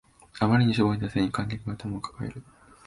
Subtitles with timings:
[0.39, 2.41] あまりにしょぼい打線に観客が頭を抱える